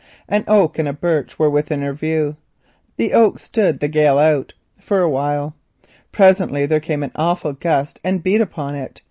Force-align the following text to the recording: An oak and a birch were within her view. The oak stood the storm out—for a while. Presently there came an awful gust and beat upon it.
An 0.27 0.43
oak 0.47 0.79
and 0.79 0.87
a 0.87 0.93
birch 0.93 1.37
were 1.37 1.47
within 1.47 1.83
her 1.83 1.93
view. 1.93 2.35
The 2.97 3.13
oak 3.13 3.37
stood 3.37 3.79
the 3.81 3.87
storm 3.87 4.17
out—for 4.17 4.99
a 4.99 5.07
while. 5.11 5.53
Presently 6.11 6.65
there 6.65 6.79
came 6.79 7.03
an 7.03 7.11
awful 7.13 7.53
gust 7.53 7.99
and 8.03 8.23
beat 8.23 8.41
upon 8.41 8.73
it. 8.73 8.99